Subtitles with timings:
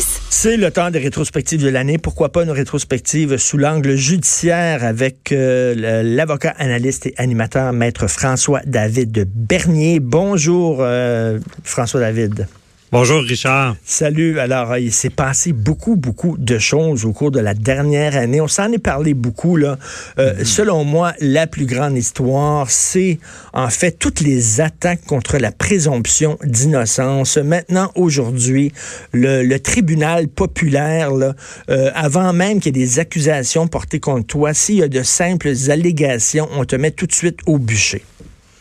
[0.00, 0.22] 6.
[0.30, 1.98] C'est le temps des rétrospectives de l'année.
[1.98, 8.60] Pourquoi pas une rétrospective sous l'angle judiciaire avec euh, l'avocat, analyste et animateur maître François
[8.66, 10.00] David Bernier.
[10.00, 12.48] Bonjour euh, François David.
[12.94, 13.74] Bonjour Richard.
[13.84, 14.38] Salut.
[14.38, 18.40] Alors, il s'est passé beaucoup, beaucoup de choses au cours de la dernière année.
[18.40, 19.56] On s'en est parlé beaucoup.
[19.56, 19.78] Là.
[20.20, 20.44] Euh, mm-hmm.
[20.44, 23.18] Selon moi, la plus grande histoire, c'est
[23.52, 27.36] en fait toutes les attaques contre la présomption d'innocence.
[27.36, 28.70] Maintenant, aujourd'hui,
[29.12, 31.34] le, tribunal populaire, là,
[31.70, 35.02] euh, avant même qu'il y ait des accusations portées contre toi, s'il y a de
[35.02, 38.04] simples allégations, on te met tout de suite au bûcher.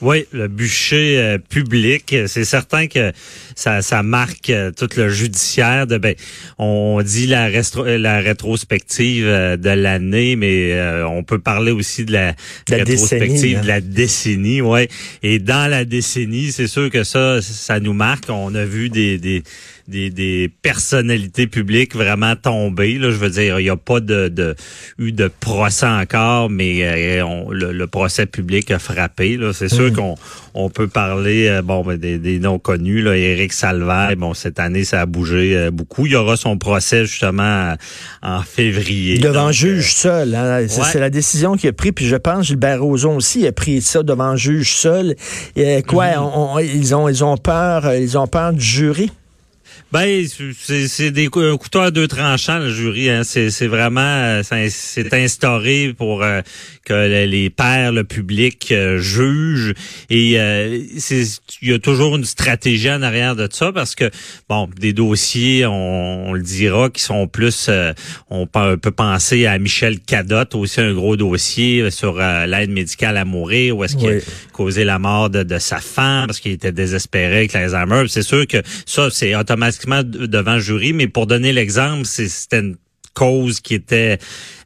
[0.03, 3.13] Oui, le bûcher euh, public, c'est certain que
[3.55, 5.87] ça, ça marque euh, tout le judiciaire.
[5.87, 6.13] De, ben,
[6.57, 12.35] on dit la, la rétrospective euh, de l'année, mais on peut parler aussi de la,
[12.69, 14.59] rétrospective de la décennie.
[14.59, 14.89] Ouais.
[15.21, 18.25] Et dans la décennie, c'est sûr que ça, ça nous marque.
[18.27, 19.41] On a vu des, des
[19.87, 22.97] des, des personnalités publiques vraiment tombées.
[22.97, 24.55] Là, je veux dire, il n'y a pas de, de,
[24.97, 29.37] eu de procès encore, mais euh, on, le, procès public a frappé.
[29.37, 29.51] Là.
[29.53, 29.92] C'est sûr.
[29.93, 30.15] Qu'on
[30.53, 33.01] on peut parler euh, bon ben, des, des, noms connus.
[33.01, 36.05] Là, Éric Salvaire, bon, cette année, ça a bougé euh, beaucoup.
[36.05, 37.75] Il y aura son procès justement
[38.21, 39.17] en février.
[39.19, 40.35] Devant juge seul.
[40.35, 40.65] Hein?
[40.67, 41.93] C'est la décision qu'il a prise.
[41.95, 45.15] Puis je pense Gilbert Rozon aussi a pris ça devant juge seul.
[45.55, 46.71] Et, quoi, mm-hmm.
[46.73, 49.11] ils ont ils ont peur, ils ont peur du jury?
[49.91, 50.25] Ben,
[50.57, 53.09] c'est des un couteau à deux tranchants, le jury.
[53.09, 53.23] Hein.
[53.23, 56.41] C'est vraiment euh, c'est instauré pour euh,
[56.85, 59.73] que les pères, le public euh, jugent.
[60.09, 61.27] Et il
[61.61, 64.09] y a toujours une stratégie en arrière de ça parce que
[64.49, 67.69] bon, des dossiers, on, le dira, qui sont plus,
[68.29, 73.77] on peut penser à Michel Cadotte, aussi un gros dossier sur l'aide médicale à mourir,
[73.77, 74.19] où est-ce qu'il a
[74.51, 78.05] causé la mort de, de sa femme parce qu'il était désespéré avec l'Alzheimer.
[78.07, 82.75] C'est sûr que ça, c'est automatiquement devant le jury, mais pour donner l'exemple, c'était une
[83.13, 84.17] cause qui était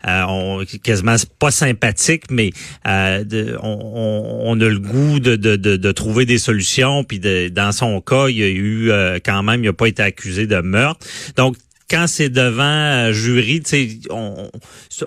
[0.07, 2.51] euh, quasiment pas sympathique, mais
[2.87, 7.03] euh, on, a le goût de, de, trouver des solutions.
[7.03, 10.01] Puis dans son cas, il y a eu euh, quand même, il n'a pas été
[10.01, 11.05] accusé de meurtre.
[11.35, 11.57] Donc
[11.89, 13.63] quand c'est devant euh, jury,
[14.09, 14.49] on,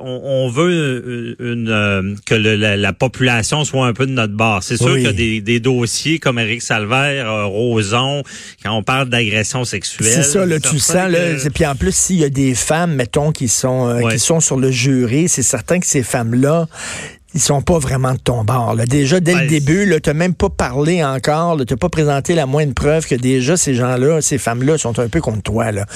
[0.00, 4.62] on, veut euh, une, euh, que la, population soit un peu de notre bord.
[4.62, 8.22] C'est sûr que des, des dossiers comme Eric Salvaire, Roson,
[8.64, 10.06] quand on parle d'agression sexuelle.
[10.06, 13.32] C'est ça, là, tu sens, là, puis en plus, s'il y a des femmes, mettons,
[13.32, 16.66] qui sont, qui sont sur le jury, c'est certain que ces femmes-là,
[17.34, 18.74] ils sont pas vraiment de ton bord.
[18.74, 18.86] Là.
[18.86, 22.46] Déjà, dès le début, tu n'as même pas parlé encore, tu n'as pas présenté la
[22.46, 25.70] moindre preuve que déjà ces gens-là, ces femmes-là sont un peu contre toi.
[25.70, 25.86] Là.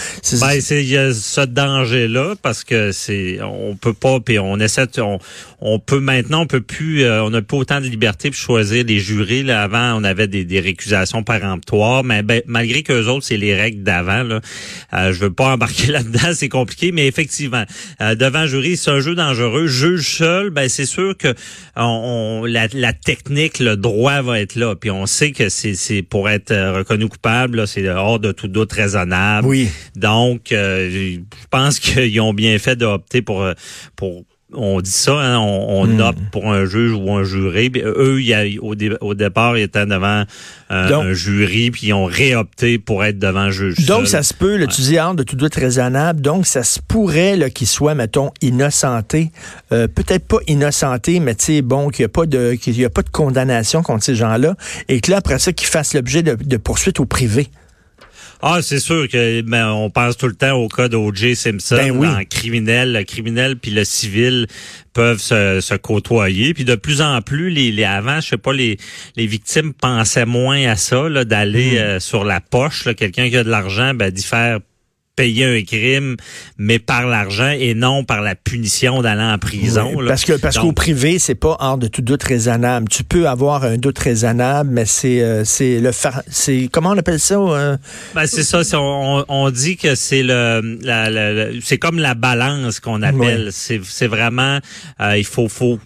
[0.40, 4.86] Ben, il y a ce danger-là parce que c'est on peut pas, puis on essaie,
[4.98, 5.18] on,
[5.60, 8.84] on peut maintenant, on peut plus, euh, on n'a pas autant de liberté pour choisir
[8.84, 9.42] des jurés.
[9.42, 9.62] Là.
[9.62, 13.82] Avant, on avait des, des récusations péremptoires, mais ben, malgré qu'eux autres, c'est les règles
[13.82, 14.22] d'avant.
[14.22, 14.40] Là.
[14.92, 17.64] Euh, je veux pas embarquer là-dedans, c'est compliqué, mais effectivement,
[18.00, 19.66] euh, devant jury, c'est un jeu dangereux.
[19.66, 21.23] Juge seul, ben c'est sûr que
[21.76, 24.74] on, la, technique, le droit va être là.
[24.74, 28.72] Puis on sait que c'est pour être euh, reconnu coupable, c'est hors de tout doute
[28.72, 29.46] raisonnable.
[29.46, 29.68] Oui.
[29.96, 33.54] Donc, euh, je pense qu'ils ont bien fait d'opter pour euh,
[33.96, 34.24] pour
[34.56, 36.00] on dit ça, hein, on, hmm.
[36.00, 37.70] opte pour un juge ou un juré.
[37.76, 40.24] eux, y a, au, au, départ, ils étaient devant
[40.70, 43.76] euh, un jury, puis ils ont réopté pour être devant un juge.
[43.86, 47.50] Donc, ça se peut, là, tu dis, de tout doute raisonnable, donc ça se pourrait
[47.50, 49.30] qu'ils soient, mettons, innocentés.
[49.72, 52.84] Euh, peut-être pas innocentés, mais tu sais, bon, qu'il n'y a, pas de, qu'il y
[52.84, 54.54] a pas de condamnation contre ces gens-là,
[54.88, 57.48] et que là, après ça, qu'ils fassent l'objet de, de poursuites au privé.
[58.42, 61.36] Ah, c'est sûr que ben, on pense tout le temps au cas d'O.J.
[61.36, 62.06] Simpson ben oui.
[62.06, 64.46] en criminel, le criminel puis le civil
[64.92, 66.54] peuvent se, se, côtoyer.
[66.54, 68.76] Puis de plus en plus, les, les avant, je sais pas, les,
[69.16, 71.82] les victimes pensaient moins à ça, d'aller hmm.
[71.82, 72.84] euh, sur la poche.
[72.96, 74.60] Quelqu'un qui a de l'argent, ben, d'y faire
[75.16, 76.16] payer un crime,
[76.58, 79.92] mais par l'argent et non par la punition d'aller en prison.
[80.06, 82.88] parce que parce qu'au privé, c'est pas hors de tout doute raisonnable.
[82.88, 85.90] Tu peux avoir un doute raisonnable, mais c'est euh, c'est le
[86.28, 87.76] c'est comment on appelle ça euh?
[88.14, 88.62] ben, c'est ça.
[88.74, 93.50] On, on, dit que c'est le, la, c'est comme la balance qu'on appelle.
[93.52, 94.58] C'est c'est vraiment
[95.00, 95.78] euh, il faut faut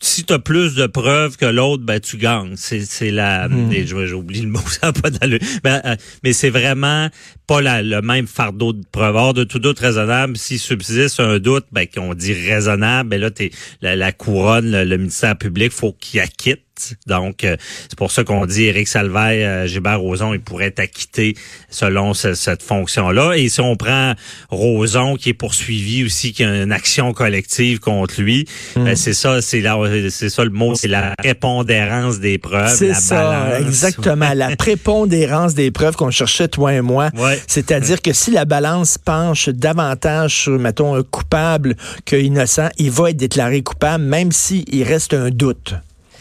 [0.00, 2.54] si tu as plus de preuves que l'autre, ben tu gagnes.
[2.56, 3.72] C'est c'est la hmm.
[3.72, 5.40] j'ai oublié le mot ça pas d'allure.
[5.64, 7.08] Ben, euh, mais c'est vraiment
[7.46, 9.34] pas la, le même fardeau de preuve.
[9.34, 13.50] de tout doute raisonnable, s'il subsiste un doute, ben qu'on dit raisonnable, ben là t'es
[13.80, 16.62] la, la couronne, le, ministère public, faut qu'il acquitte
[17.06, 17.56] Donc, euh,
[17.88, 21.34] c'est pour ça qu'on dit Éric Salvaille, euh, Gilbert Rozon, il pourrait être acquitté
[21.70, 23.34] selon cette fonction-là.
[23.34, 24.14] Et si on prend
[24.50, 28.46] Rozon, qui est poursuivi aussi, qui a une action collective contre lui,
[28.76, 28.84] hmm.
[28.84, 29.78] ben, c'est ça, c'est là,
[30.10, 32.74] c'est ça le mot, c'est la prépondérance des preuves.
[32.74, 37.10] C'est ça, exactement, la prépondérance des preuves qu'on cherchait toi et moi.
[37.46, 43.10] C'est-à-dire que si la balance penche davantage sur, mettons, un coupable que innocent, il va
[43.10, 45.74] être déclaré coupable, même s'il reste un doute.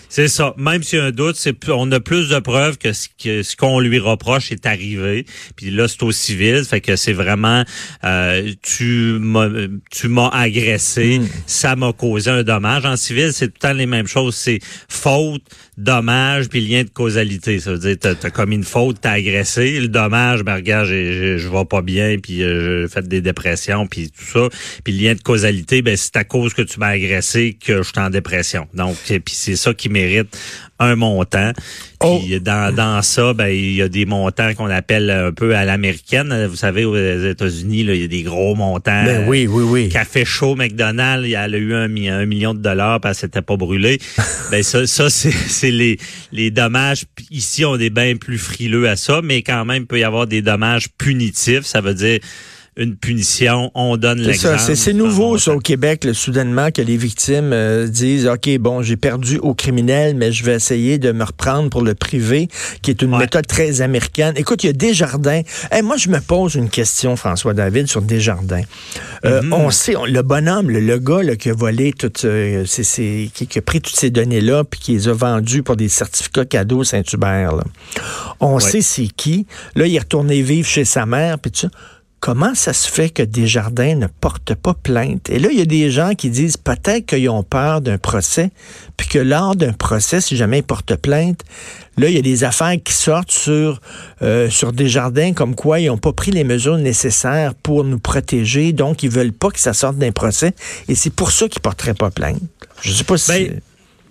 [0.10, 0.54] C'est ça.
[0.58, 3.80] Même s'il y a un doute, c'est on a plus de preuves que ce qu'on
[3.80, 5.26] lui reproche est arrivé.
[5.56, 7.64] Puis là, c'est au civil, fait que c'est vraiment
[8.04, 9.50] euh, tu m'as
[9.92, 11.28] tu m'as agressé, hmm.
[11.46, 12.86] ça m'a causé un dommage.
[12.86, 14.36] En civil, c'est tout le temps les mêmes choses.
[14.36, 15.44] C'est faute,
[15.78, 17.60] dommage, puis lien de causalité.
[17.60, 19.80] Ça veut dire t'as as commis une faute, t'as agressé.
[19.80, 24.10] Le dommage, ben regarde, je, vais pas bien, puis euh, je fais des dépressions, puis
[24.10, 24.48] tout ça.
[24.84, 27.88] Puis le lien de causalité, ben c'est à cause que tu m'as agressé que je
[27.88, 28.68] suis en dépression.
[28.74, 30.38] Donc, puis c'est ça qui mérite
[30.80, 31.52] un montant.
[32.04, 32.20] Oh.
[32.20, 35.66] Puis dans, dans ça, ben il y a des montants qu'on appelle un peu à
[35.66, 36.46] l'américaine.
[36.46, 39.04] Vous savez, aux États-Unis, il y a des gros montants.
[39.04, 39.90] Ben oui, oui, oui.
[39.90, 43.42] Café chaud, McDonald's, il y a eu un, un million de dollars parce que c'était
[43.42, 44.00] pas brûlé.
[44.52, 45.98] ben ça, ça c'est les,
[46.32, 47.06] les dommages.
[47.32, 50.28] Ici, on est bien plus frileux à ça, mais quand même, il peut y avoir
[50.28, 51.64] des dommages punitifs.
[51.64, 52.20] Ça veut dire
[52.78, 54.60] une punition, on donne l'exemple.
[54.60, 58.98] C'est nouveau ça au Québec, le soudainement, que les victimes euh, disent, OK, bon, j'ai
[58.98, 62.48] perdu au criminel, mais je vais essayer de me reprendre pour le privé,
[62.84, 64.34] qui est une méthode très américaine.
[64.38, 65.42] Écoute, il y a Desjardins.
[65.72, 68.64] Hey, moi, je me pose une question, François David, sur Desjardins.
[69.26, 69.54] Euh, mm-hmm.
[69.54, 73.62] On sait, le bonhomme, le, gars là, qui a volé toutes, euh, qui, qui, a
[73.64, 77.56] pris toutes ces données-là, puis qui les a vendues pour des certificats cadeaux Saint-Hubert,
[78.40, 79.48] on sait c'est qui.
[79.76, 81.70] Là, il est retourné vivre chez sa mère, puis tout ça
[82.20, 85.30] comment ça se fait que Desjardins ne portent pas plainte?
[85.30, 88.50] Et là, il y a des gens qui disent peut-être qu'ils ont peur d'un procès,
[88.98, 91.42] puis que lors d'un procès, si jamais ils portent plainte,
[91.98, 93.82] là, il y a des affaires qui sortent sur,
[94.22, 98.74] euh, sur Desjardins comme quoi ils n'ont pas pris les mesures nécessaires pour nous protéger,
[98.74, 100.54] donc ils veulent pas que ça sorte d'un procès,
[100.88, 102.42] et c'est pour ça qu'ils porteraient pas plainte.
[102.82, 103.32] Je sais pas si...
[103.32, 103.62] Ben,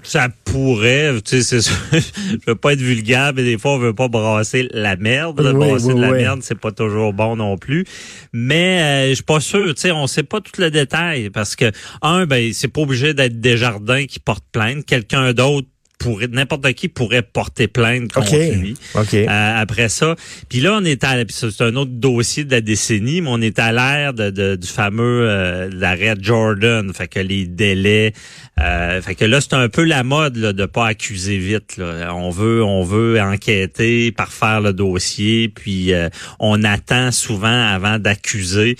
[0.06, 1.58] ça pourrait, tu sais,
[1.92, 5.36] je veux pas être vulgaire, mais des fois on veut pas brasser la merde.
[5.52, 7.84] brasser de la merde, c'est pas toujours bon non plus.
[8.32, 11.56] Mais euh, je suis pas sûr, tu sais, on sait pas tout le détail parce
[11.56, 11.72] que
[12.02, 16.88] un, ben c'est pas obligé d'être Desjardins qui porte plainte, quelqu'un d'autre pourrait n'importe qui
[16.88, 18.76] pourrait porter plainte contre lui.
[18.96, 20.14] Euh, après ça,
[20.48, 23.58] puis là on est à c'est un autre dossier de la décennie, mais on est
[23.58, 28.12] à l'ère de, du fameux euh, l'arrêt Jordan, fait que les délais,
[28.60, 31.76] euh, fait que là c'est un peu la mode là, de pas accuser vite.
[31.76, 32.14] Là.
[32.14, 36.08] On veut on veut enquêter, parfaire le dossier, puis euh,
[36.38, 38.76] on attend souvent avant d'accuser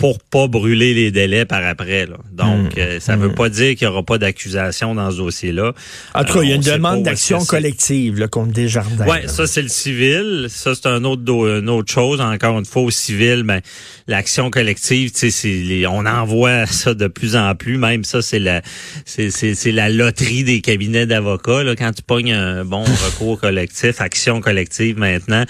[0.00, 2.06] pour pas brûler les délais par après.
[2.06, 2.16] Là.
[2.32, 2.78] Donc, hmm.
[2.78, 3.34] euh, ça ne veut hmm.
[3.34, 5.74] pas dire qu'il n'y aura pas d'accusation dans ce dossier-là.
[6.14, 9.04] En tout cas, il y a une demande d'action collective là, contre Desjardins.
[9.06, 10.46] Oui, ça, c'est le civil.
[10.48, 12.22] Ça, c'est un autre, une autre chose.
[12.22, 13.60] Encore une fois, au civil, ben,
[14.08, 17.76] l'action collective, tu sais, on en voit ça de plus en plus.
[17.76, 18.62] Même ça, c'est la,
[19.04, 21.62] c'est, la loterie des cabinets d'avocats.
[21.76, 25.44] Quand tu pognes un bon recours collectif, action collective maintenant,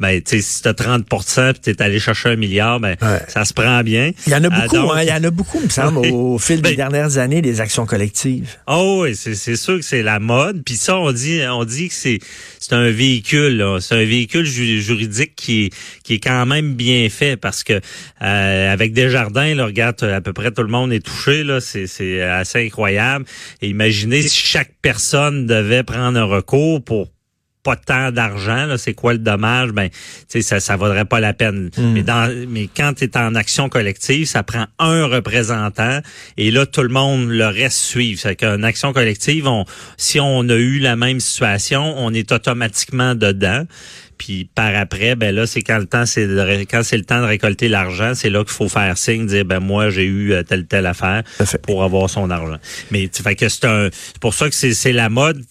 [0.00, 2.96] ben, si tu as 30 puis tu es allé chercher un milliard, ben,
[3.28, 5.60] ça se prend bien il y en a beaucoup, hein, il y en a beaucoup,
[5.60, 8.56] me semble, au fil des ben, dernières années, des actions collectives.
[8.66, 10.62] Oh oui, c'est sûr que c'est la mode.
[10.64, 12.18] Puis ça, on dit, on dit que c'est
[12.58, 15.74] c'est un véhicule, c'est un véhicule juridique qui est,
[16.04, 20.32] qui est quand même bien fait parce que euh, avec Desjardins, là, regarde, à peu
[20.32, 23.24] près tout le monde est touché, là, c'est assez incroyable.
[23.60, 27.11] Et imaginez si chaque personne devait prendre un recours pour
[27.62, 29.70] pas tant d'argent, c'est quoi le dommage?
[29.70, 29.88] Ben,
[30.28, 31.70] ça, ça vaudrait pas la peine.
[31.76, 31.92] Hmm.
[31.92, 36.00] Mais dans, mais quand tu es en action collective, ça prend un représentant
[36.36, 38.16] et là, tout le monde, le reste suit.
[38.16, 39.64] C'est qu'en action collective, on,
[39.96, 43.64] si on a eu la même situation, on est automatiquement dedans.
[44.22, 46.28] Puis par après, ben là, c'est quand le temps, c'est
[46.70, 49.58] quand c'est le temps de récolter l'argent, c'est là qu'il faut faire signe, dire ben
[49.58, 51.24] moi j'ai eu euh, telle telle affaire
[51.62, 52.58] pour avoir son argent.
[52.92, 55.42] Mais fait que c'est un, c'est pour ça que c'est la mode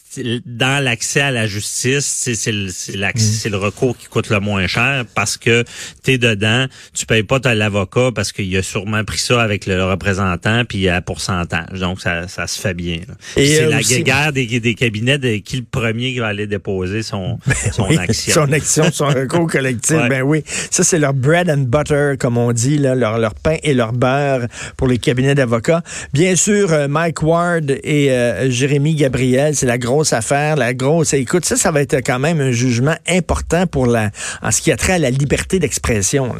[0.45, 3.49] dans l'accès à la justice, c'est le, mm.
[3.49, 5.63] le recours qui coûte le moins cher parce que
[6.03, 9.65] tu es dedans, tu payes pas ta l'avocat parce qu'il a sûrement pris ça avec
[9.65, 11.79] le représentant puis à pourcentage.
[11.79, 12.99] Donc ça, ça se fait bien.
[13.35, 17.03] C'est euh, la guerre des, des cabinets de qui le premier qui va aller déposer
[17.03, 18.33] son, ben son action.
[18.33, 19.97] Son action, son recours collectif.
[20.09, 23.57] Ben oui, ça c'est leur bread and butter comme on dit là, leur leur pain
[23.63, 25.81] et leur beurre pour les cabinets d'avocats.
[26.13, 31.13] Bien sûr, euh, Mike Ward et euh, Jérémy Gabriel, c'est la grosse affaire, la grosse.
[31.13, 34.71] Écoute, ça, ça va être quand même un jugement important pour la, en ce qui
[34.71, 36.33] a trait à la liberté d'expression.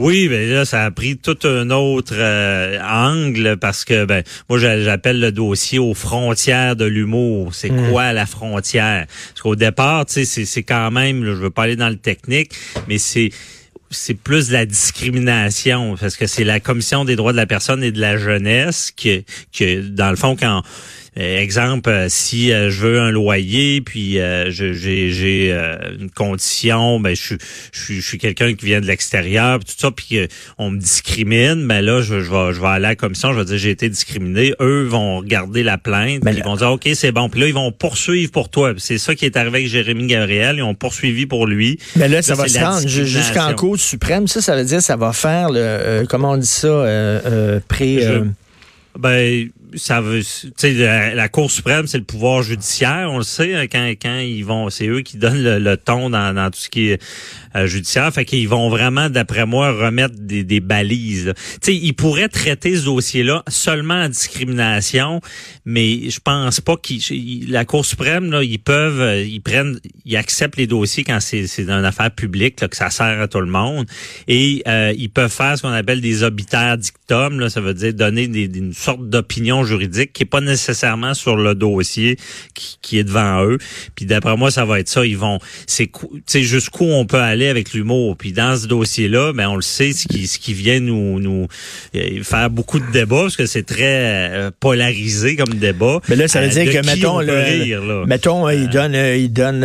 [0.00, 4.58] Oui, mais là, ça a pris tout un autre euh, angle parce que ben moi
[4.58, 7.54] j'appelle le dossier aux frontières de l'humour.
[7.54, 7.90] C'est hmm.
[7.90, 9.04] quoi la frontière?
[9.06, 12.52] Parce qu'au départ, tu sais, c'est quand même, je veux pas aller dans le technique,
[12.88, 13.28] mais c'est
[13.90, 17.92] c'est plus la discrimination parce que c'est la commission des droits de la personne et
[17.92, 20.62] de la jeunesse qui, qui dans le fond quand
[21.16, 25.52] exemple, euh, si euh, je veux un loyer, puis j'ai
[25.98, 27.34] une condition, ben je,
[27.72, 30.20] je, je suis quelqu'un qui vient de l'extérieur, tout ça, puis
[30.58, 33.38] on me discrimine, ben là, je, je, vais, je vais aller à la commission, je
[33.38, 34.54] vais dire j'ai été discriminé.
[34.60, 37.28] Eux vont regarder la plainte, ben ils vont dire OK, c'est bon.
[37.28, 38.72] Puis là, ils vont poursuivre pour toi.
[38.78, 40.56] C'est ça qui est arrivé avec Jérémy Gabriel.
[40.56, 41.78] Ils ont poursuivi pour lui.
[41.96, 44.26] Mais là, ça va se rendre jusqu'en Cour suprême.
[44.26, 48.06] Ça, ça veut dire ça va faire le comment on dit ça, euh, pré.
[48.98, 50.72] ben ça veut, sais,
[51.14, 54.70] la, Cour suprême, c'est le pouvoir judiciaire, on le sait, hein, quand, quand ils vont,
[54.70, 57.02] c'est eux qui donnent le, ton dans, dans, tout ce qui est
[57.56, 61.32] euh, judiciaire, fait qu'ils vont vraiment, d'après moi, remettre des, des balises.
[61.62, 65.20] Tu ils pourraient traiter ce dossier-là seulement en discrimination,
[65.64, 70.16] mais je pense pas qu'ils, la Cour suprême, là, ils peuvent, euh, ils prennent, ils
[70.16, 73.46] acceptent les dossiers quand c'est, une affaire publique, là, que ça sert à tout le
[73.46, 73.86] monde,
[74.26, 77.94] et euh, ils peuvent faire ce qu'on appelle des obitaires dictum, là, ça veut dire
[77.94, 82.16] donner des, une sorte d'opinion juridique qui est pas nécessairement sur le dossier
[82.54, 83.58] qui, est devant eux.
[83.94, 85.06] Puis d'après moi, ça va être ça.
[85.06, 85.90] Ils vont, c'est,
[86.42, 88.16] jusqu'où on peut aller avec l'humour.
[88.16, 91.46] Puis dans ce dossier-là, ben on le sait, ce qui, ce qui vient nous, nous
[91.94, 96.00] euh, faire beaucoup de débats parce que c'est très euh, polarisé comme débat.
[96.08, 99.64] Mais là, ça veut euh, dire que mettons, le, mettons, ils donnent, ils donnent,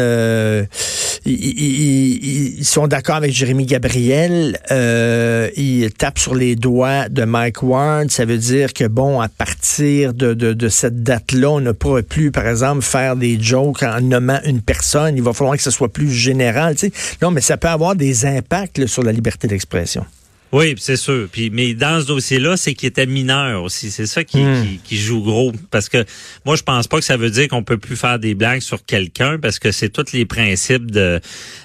[1.25, 4.59] ils, sont d'accord avec Jérémy Gabriel.
[4.69, 8.11] ils tapent sur les doigts de Mike Ward.
[8.11, 12.47] Ça veut dire que bon, à partir de, cette date-là, on ne pourrait plus, par
[12.47, 15.15] exemple, faire des jokes en nommant une personne.
[15.17, 16.75] Il va falloir que ce soit plus général.
[17.21, 20.05] Non, mais ça peut avoir des impacts sur la liberté d'expression.
[20.51, 21.27] Oui, c'est sûr.
[21.31, 23.91] Puis, mais dans ce dossier-là, c'est qu'il était mineur aussi.
[23.91, 24.77] C'est ça qui, hmm.
[24.83, 25.51] qui, joue gros.
[25.71, 26.05] Parce que
[26.45, 28.85] moi, je pense pas que ça veut dire qu'on peut plus faire des blagues sur
[28.85, 31.19] quelqu'un parce que c'est tous les principes de,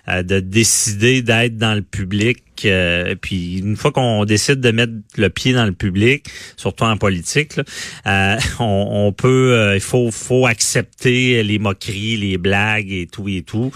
[0.08, 4.92] euh, de décider d'être dans le public euh, puis une fois qu'on décide de mettre
[5.16, 6.26] le pied dans le public,
[6.56, 7.54] surtout en politique,
[8.06, 13.42] euh, on, peut, euh, il faut, faut accepter les moqueries, les blagues et tout et
[13.42, 13.70] tout.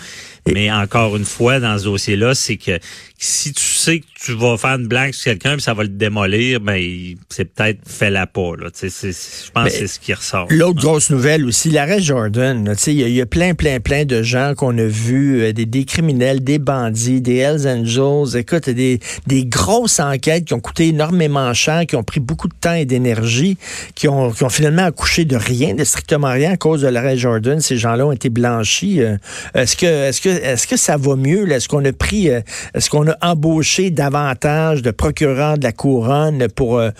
[0.53, 2.79] Mais encore une fois, dans ce dossier-là, c'est que
[3.17, 6.61] si tu sais que tu vas faire une blague sur quelqu'un, ça va le démolir,
[6.61, 6.83] ben
[7.31, 8.53] c'est peut-être fait la pas.
[8.59, 8.69] Là.
[8.83, 10.47] je pense que c'est ce qui ressort.
[10.51, 12.75] L'autre grosse nouvelle aussi, l'arrêt Jordan.
[12.87, 16.59] Il y, a plein, plein, plein de gens qu'on a vus, des, des criminels, des
[16.59, 18.37] bandits, des Hells Angels.
[18.39, 19.01] Écoute, des,
[19.47, 23.57] grosses enquêtes qui ont coûté énormément cher, qui ont pris beaucoup de temps et d'énergie,
[23.95, 27.61] qui ont, finalement accouché de rien, de strictement rien à cause de l'arrêt Jordan.
[27.61, 29.01] Ces gens-là ont été blanchis.
[29.03, 29.17] Euh,
[29.55, 31.51] est-ce que ça va mieux?
[31.51, 32.41] Est-ce qu'on a pris, euh,
[32.75, 36.91] est-ce qu'on a embauché davantage de procureurs de la couronne pour euh,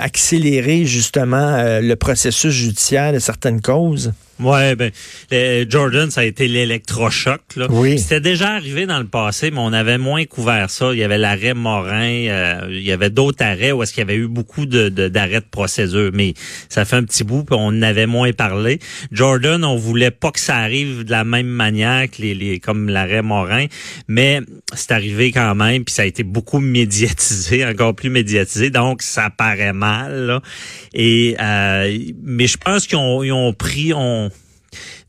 [0.00, 4.12] accélérer justement le processus judiciaire de certaines causes?
[4.40, 4.92] Ouais, ben
[5.68, 7.40] Jordan, ça a été l'électrochoc.
[7.70, 7.98] Oui.
[7.98, 10.92] C'était déjà arrivé dans le passé, mais on avait moins couvert ça.
[10.92, 14.02] Il y avait l'arrêt Morin, euh, il y avait d'autres arrêts où est-ce qu'il y
[14.02, 16.34] avait eu beaucoup de, d'arrêts de, procédure, mais
[16.68, 18.78] ça fait un petit bout, puis on en avait moins parlé.
[19.10, 22.88] Jordan, on voulait pas que ça arrive de la même manière que les, les comme
[22.88, 23.66] l'arrêt Morin,
[24.06, 24.40] mais
[24.74, 29.30] c'est arrivé quand même, puis ça a été beaucoup médiatisé, encore plus médiatisé, donc ça
[29.30, 30.26] paraît mal.
[30.26, 30.42] Là.
[30.94, 34.27] Et euh, mais je pense qu'ils ont, ils ont pris, on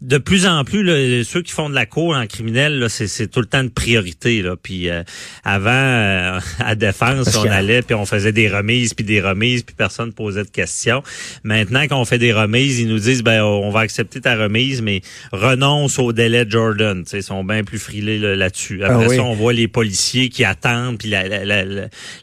[0.01, 3.45] de plus en plus, ceux qui font de la cour en criminel, c'est tout le
[3.45, 4.41] temps de priorité.
[4.41, 4.55] Là.
[4.55, 5.03] Puis euh,
[5.43, 9.75] avant, euh, à défense, on allait, puis on faisait des remises, puis des remises, puis
[9.75, 11.03] personne posait de questions.
[11.43, 14.81] Maintenant, quand on fait des remises, ils nous disent, ben on va accepter ta remise,
[14.81, 15.01] mais
[15.33, 17.03] renonce au délai de Jordan.
[17.11, 18.83] Ils sont bien plus frilés là-dessus.
[18.83, 21.13] Après ah ça, on voit les policiers qui attendent, puis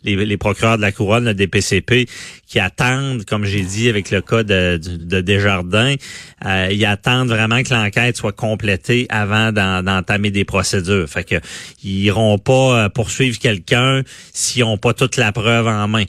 [0.03, 2.09] les, procureurs de la couronne, le DPCP,
[2.47, 5.95] qui attendent, comme j'ai dit avec le cas de, de Desjardins,
[6.45, 11.09] euh, ils attendent vraiment que l'enquête soit complétée avant d'entamer des procédures.
[11.09, 11.37] Fait que
[11.83, 16.05] ils iront pas euh, poursuivre quelqu'un s'ils n'ont pas toute la preuve en main.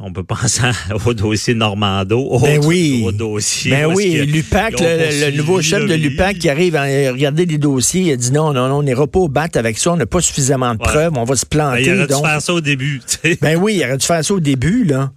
[0.00, 0.62] On peut penser
[1.04, 3.02] au dossier Normando, ben oui.
[3.04, 3.72] au dossier.
[3.72, 8.12] Ben oui, Lupac, le, nouveau chef de Lupac qui arrive à regarder les dossiers, il
[8.12, 10.20] a dit non, non, non on n'ira pas au bat avec ça, on n'a pas
[10.20, 11.84] suffisamment de preuves, on va se planter.
[11.84, 13.00] Ben, il aurait dû faire ça au début.
[13.40, 15.10] Ben oui, il aurait dû faire ça au début, là.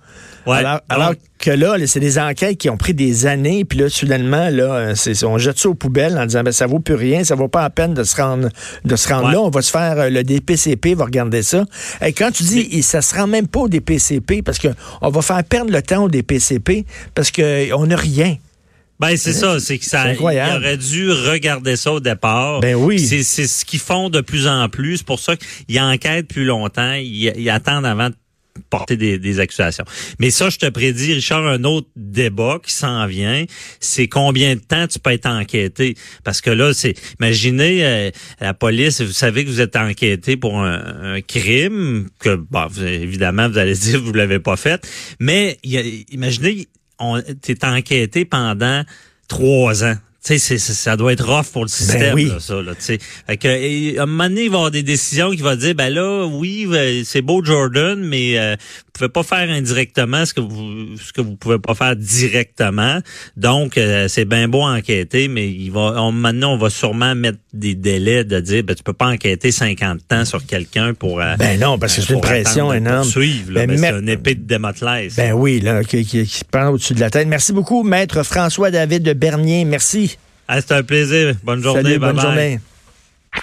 [0.45, 4.93] Alors, que là, c'est des enquêtes qui ont pris des années, puis là, soudainement, là,
[5.24, 7.63] on jette ça aux poubelles en disant ben ça vaut plus rien, ça vaut pas
[7.63, 8.50] la peine de se rendre
[8.86, 11.65] de se rendre là, on va se faire euh, le DPCP, va regarder ça.
[12.05, 14.67] Et quand tu dis ça se rend même pas au DPCP parce que
[15.01, 18.38] on va faire perdre le temps au DPCP parce que on n'a rien.
[19.01, 22.60] Ben c'est ça, c'est que ça, il aurait dû regarder ça au départ.
[22.60, 23.00] Ben oui.
[23.00, 24.98] C'est ce qu'ils font de plus en plus.
[24.98, 26.93] C'est pour ça qu'ils enquêtent plus longtemps.
[26.93, 28.15] Ils, attendent avant de
[28.70, 29.86] porter des, accusations.
[30.20, 33.46] Mais ça, je te prédis, Richard, un autre débat qui s'en vient,
[33.79, 35.96] c'est combien de temps tu peux être enquêté?
[36.24, 40.60] Parce que là, c'est, imaginez, euh, la police, vous savez que vous êtes enquêté pour
[40.60, 44.86] un, crime que, bon, évidemment, vous allez dire que vous l'avez pas fait,
[45.20, 46.67] mais imaginez,
[47.41, 48.84] tu es enquêté pendant
[49.27, 49.96] trois ans.
[50.24, 53.00] Tu sais, ça doit être rough pour le ben système, là, ça, là, tu sais.
[53.25, 55.74] Fait que, à un moment donné, il va y avoir des décisions qui vont dire,
[55.74, 58.56] ben là, oui, euh, c'est beau Jordan, mais euh,
[58.93, 63.00] pouvez pas faire indirectement ce que vous ce que vous pouvez pas faire directement.
[63.38, 67.39] Donc, euh, c'est bien beau enquêter, mais il va, on, maintenant, on va sûrement mettre
[67.53, 71.21] des délais de dire, ben tu peux pas enquêter 50 ans sur quelqu'un pour...
[71.21, 73.07] Euh, ben non, parce que c'est une pression énorme.
[73.07, 75.15] Suivre, ben, c'est une épée de Démoclès.
[75.15, 77.27] Ben oui, là, qui, qui, qui prend au-dessus de la tête.
[77.27, 79.65] Merci beaucoup, Maître François-David de Bernier.
[79.65, 80.17] Merci.
[80.48, 81.36] Ah, c'est un plaisir.
[81.43, 81.98] Bonne journée.
[81.98, 82.60] bonne journée.